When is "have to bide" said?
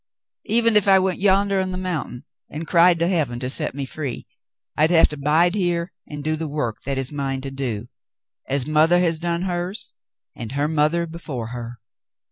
4.89-5.53